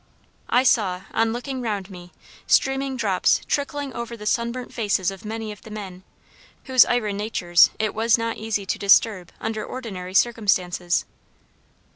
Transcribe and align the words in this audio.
I 0.49 0.63
saw, 0.63 1.03
on 1.13 1.31
looking 1.31 1.61
round 1.61 1.91
me, 1.91 2.11
streaming 2.47 2.97
drops 2.97 3.41
trickling 3.47 3.93
over 3.93 4.17
the 4.17 4.25
sunburnt 4.25 4.73
faces 4.73 5.11
of 5.11 5.23
many 5.23 5.51
of 5.51 5.61
the 5.61 5.69
men, 5.69 6.01
whose 6.63 6.85
iron 6.85 7.17
natures 7.17 7.69
it 7.77 7.93
was 7.93 8.17
not 8.17 8.37
easy 8.37 8.65
to 8.65 8.79
disturb 8.79 9.31
under 9.39 9.63
ordinary 9.63 10.15
circumstances. 10.15 11.05